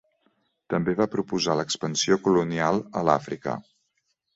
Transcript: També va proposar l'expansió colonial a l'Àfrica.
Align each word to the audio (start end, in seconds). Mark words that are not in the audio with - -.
També 0.75 0.95
va 1.01 1.07
proposar 1.17 1.59
l'expansió 1.61 2.21
colonial 2.27 2.85
a 3.03 3.09
l'Àfrica. 3.11 3.61